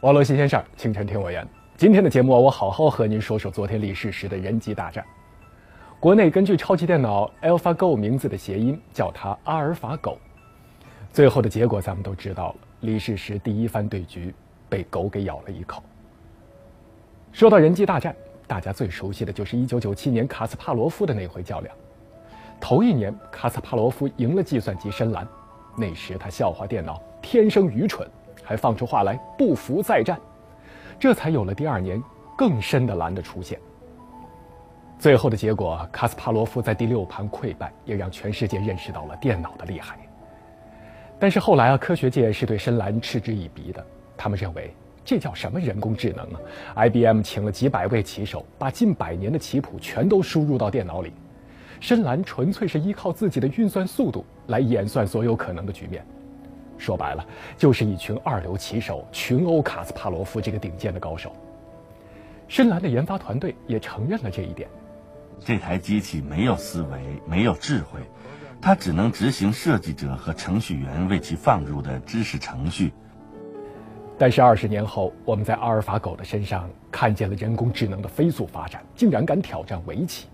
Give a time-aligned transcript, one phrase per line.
[0.00, 1.46] 网络新鲜事儿，清晨听我言。
[1.76, 5.04] 今天的节目，我好好和您说说昨天李世石的人机大战。
[6.00, 10.16] 国内根据超级电脑 AlphaGo 名字的谐音，叫它阿尔法狗。
[11.12, 14.34] 最后的结果咱们都知道了，李世石第一番对局
[14.70, 15.82] 被狗给咬了一口。
[17.30, 21.76] 说到人机大战，大家最熟悉的就是1997年卡斯帕罗夫的那回较量。
[22.58, 25.28] 头一年，卡斯帕罗夫赢了计算机深蓝，
[25.76, 28.08] 那时他笑话电脑天生愚蠢。
[28.50, 30.18] 还放出话来不服再战，
[30.98, 32.02] 这才有了第二年
[32.36, 33.56] 更深的蓝的出现。
[34.98, 39.96] 最后的结果，卡斯帕罗夫在第六盘溃败，也让全世界认识到了电脑的厉害。
[41.16, 51.12] 但是后来啊，科学界是对深蓝嗤之以鼻的，他们认为这叫什么人工智能啊？IBM 请了几百位棋手，把近百年的棋谱全都输入到电脑里，
[51.78, 56.04] 深蓝纯粹是依靠自己的运算速度来演算所有可能的局面。
[56.80, 57.24] 说白了，
[57.56, 61.32] 就是一群二流棋手群殴卡斯帕罗夫这个顶尖的高手。
[62.48, 64.68] 深蓝的研发团队也承认了这一点。
[65.38, 68.00] 这台机器没有思维，没有智慧，
[68.60, 72.92] 它只能执行设计者和程序员为其放入的知识程序。
[74.18, 80.26] 但是二十年后，我们在阿尔法狗的身上看见了人工智能的飞速发展，竟然敢挑战围棋。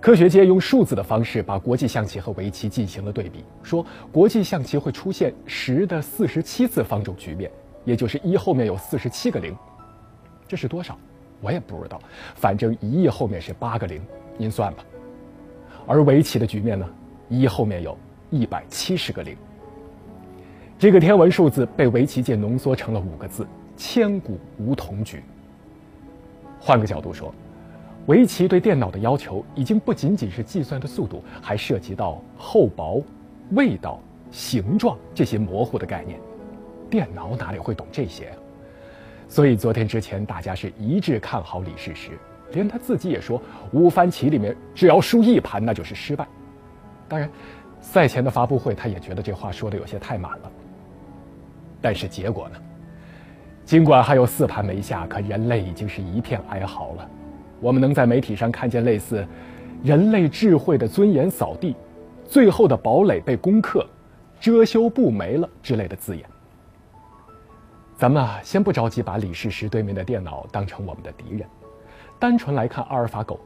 [0.00, 7.50] 科学界用数字的方式把国际象棋和围棋进行了对比，说国际象棋会出现十的四十七次方种局面，
[7.84, 9.56] 也就是一后面有四十七个零，
[10.46, 10.96] 这是多少？
[11.40, 12.00] 我也不知道，
[12.36, 14.00] 反正一亿后面是八个零，
[14.36, 14.84] 您算吧。
[15.84, 16.88] 而围棋的局面呢，
[17.28, 17.98] 一后面有
[18.30, 19.36] 一百七十个零，
[20.78, 23.44] 这个天文数字被围棋界浓缩成了五个字：
[23.76, 25.24] 千古无同局。
[26.60, 27.34] 换个角度说。
[28.08, 33.02] 围棋对电脑的要求已经不仅仅是计算的速度，还涉及到厚薄、
[33.50, 34.00] 味道、
[34.30, 36.18] 形状这些模糊的概念。
[36.88, 38.32] 电脑哪里会懂这些？
[39.28, 42.12] 所以昨天之前大家是一致看好李世石，
[42.52, 43.40] 连他自己也说
[43.72, 46.26] 五番棋里面只要输一盘那就是失败。
[47.06, 47.28] 当然，
[47.82, 50.50] 赛前的发布会他也觉得这话说的有些太满了。
[51.78, 52.56] 但是结果呢？
[53.66, 57.10] 尽管还有四盘没下，可人类已经是一片哀嚎了。
[57.60, 59.26] 我们能在媒体上看见类似
[59.82, 61.74] “人类智慧的尊严扫地
[62.26, 63.86] ”“最后的堡垒被攻克
[64.40, 66.24] ”“遮羞布没了”之类的字眼。
[67.96, 71.44] 咱们啊，先不着急把李世石对面的电脑当成我们的敌人，
[72.20, 73.40] 单纯来看阿尔法狗，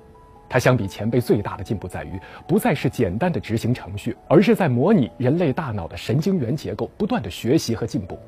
[0.47, 8.19] 它相比前辈最大的进步在于，不再是简单的执行程序，而是在模拟人类大脑的神经元结构，不断的学习和进步。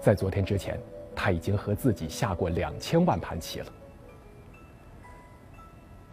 [0.00, 0.76] 在昨天之前，
[1.14, 3.66] 他已经和自己下过两千万盘棋了。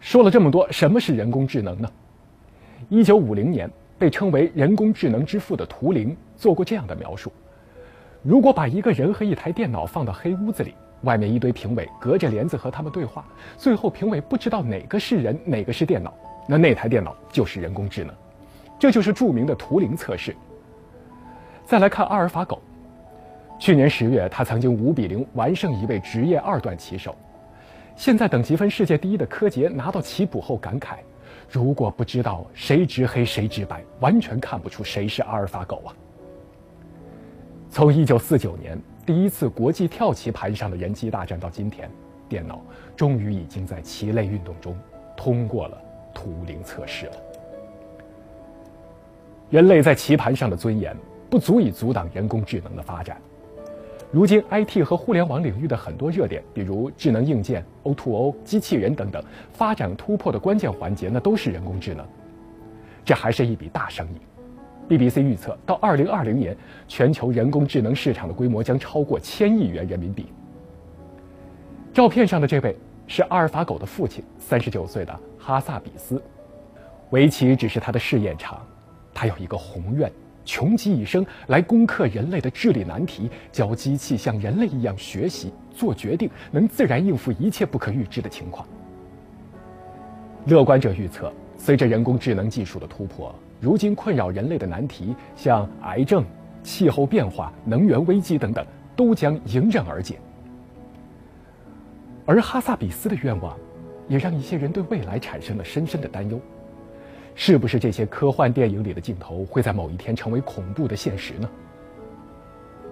[0.08, 1.90] 说了这么多，什么是人工智能呢？
[2.88, 7.30] 一九五零年，被称为人工智能之父的图灵做过这样的描述：
[8.22, 13.22] 如果把一个人和一台电脑放到黑屋子里，外面一堆评委隔着帘子和他们对话，
[13.58, 16.14] 最后评委不知道哪个是人，哪个是电脑，
[16.46, 18.14] 那那台电脑就是人工智能。
[18.78, 20.34] 这就是著名的图灵测试。
[21.66, 22.62] 再来看阿尔法狗，
[23.58, 27.14] 去年十月，他曾经五比零完胜一位职业二段棋手。
[27.98, 30.98] 现在等级分世界第一的柯洁拿到棋谱后感慨
[31.50, 35.90] ：“如果不知道谁执黑谁执白，完全看不出谁是阿尔法狗啊。”
[37.68, 41.90] 从1949年第一次国际跳棋盘上的人机大战到今天，
[42.28, 42.62] 电脑
[42.94, 44.78] 终于已经在棋类运动中
[45.16, 45.76] 通过了
[46.14, 47.12] 图灵测试了。
[49.50, 50.96] 人类在棋盘上的尊严
[51.28, 53.20] 不足以阻挡人工智能的发展。
[54.10, 62.06] 如今，IT 和互联网领域的很多热点，比如智能硬件、O2O、机器人等等，发展突破的关键环节，那都是人工智能。
[63.04, 64.18] 这还是一笔大生意。
[64.88, 70.32] BBC 预测，到2020年，全球人工智能市场的规模将超过千亿元人民币。
[71.92, 72.74] 照片上的这位
[73.06, 76.22] 是阿尔法狗的父亲，39岁的哈萨比斯。
[77.10, 78.66] 围棋只是他的试验场，
[79.12, 80.10] 他有一个宏愿。
[80.48, 88.66] 穷极一生来攻克人类的智力难题，教机器像人类一样学习、做决定，能自然应付一切不可预知的情况。
[90.46, 96.24] 乐观者预测，随着人工智能技术的突破，如今困扰人类的难题，像癌症、
[96.62, 98.66] 气候变化、能源危机等等，
[98.96, 100.18] 都将迎刃而解。
[102.24, 103.54] 而哈萨比斯的愿望，
[104.08, 106.40] 也让一些人对未来产生了深深的担忧。
[107.40, 111.48] 是不是这些科幻电影里的镜头会在某一天成为恐怖的现实呢？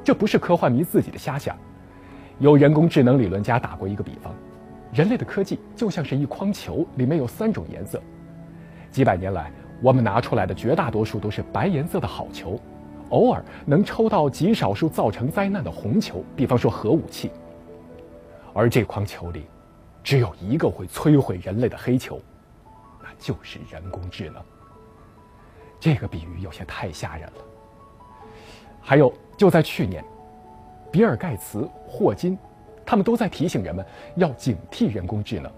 [0.04, 1.58] 这不是科幻迷自己的瞎想，
[2.38, 4.32] 有人工智能理论家打过一个比方：
[4.92, 8.00] 人类的科技就像是一筐球，里面有三种颜色。
[8.92, 9.50] 几百年来，
[9.82, 12.56] 我们拿出来的绝大多数都是白颜色的好球，
[13.08, 17.32] 偶尔能抽到极少数造成灾难的红球，比方说核武器。
[18.54, 19.46] 而这筐球里，
[20.04, 22.20] 只有一个会摧毁人类的黑球，
[23.18, 24.42] 就是人工智能。
[25.78, 27.44] 这个比喻有些太吓人了。
[28.80, 30.04] 还有，就在去年，
[30.90, 32.38] 比尔·盖茨、霍金，
[32.84, 33.84] 他们都在提醒人们
[34.14, 35.50] 要警惕人工智能，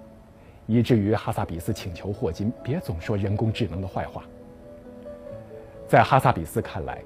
[0.66, 4.24] 以至于哈萨比斯请求霍金别总说人工智能的坏话。
[5.86, 7.00] 在哈萨比斯看来，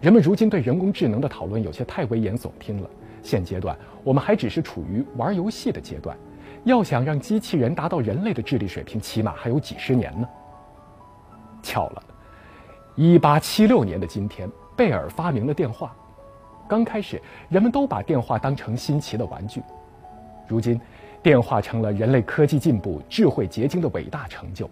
[0.00, 2.90] 人们如今对人工智能的讨论有些太危言耸听了。
[3.22, 6.16] 现阶段，我们还只是处于玩游戏的阶段，
[6.64, 10.28] 要想让机器人达到人类的智力水平，起码还有几十年呢。
[11.62, 12.02] 巧了。
[12.96, 15.94] 一八七六年的今天，贝尔发明了电话。
[16.68, 19.62] 刚开始，人们都把电话当成新奇的玩具。
[20.46, 20.80] 如今，
[21.22, 24.68] 电话成了人类科技进步、智慧结晶的伟大成就。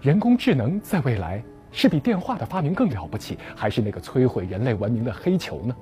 [0.00, 5.74] 人工智能在未来是比电话的发明更了不起，还是那个摧毁人类文明的黑球呢？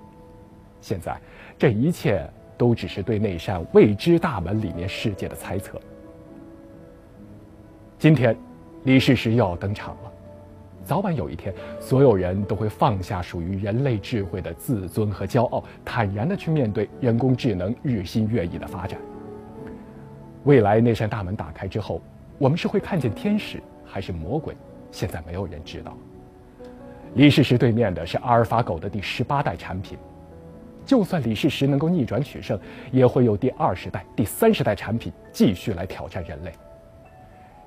[0.80, 1.18] 现在，
[1.58, 2.28] 这一切
[2.60, 5.80] 都只是对那扇未知大门里面世界的猜测。
[7.98, 8.36] 今天，
[8.84, 10.12] 李世石又要登场了。
[10.84, 19.00] 早晚有一天，所有人都会放下属于人类智慧的自尊和骄傲，坦然地去面对人工智能日新月异的发展。
[20.44, 22.02] 未来那扇大门打开之后，
[22.36, 24.54] 我们是会看见天使还是魔鬼？
[24.90, 25.96] 现在没有人知道。
[27.14, 29.96] 李世石对面的是阿尔法狗的第十八代产品，
[30.90, 32.58] 就算李世石能够逆转取胜，
[32.90, 36.52] 也会有第二十代、第三十代产品继续来挑战人类。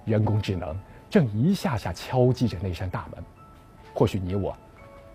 [0.04, 0.78] 人工智能。
[1.10, 3.24] 正一下下敲击着那扇大门，
[3.94, 4.54] 或许你我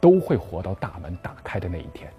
[0.01, 2.11] 都会活到大门打开的那一天。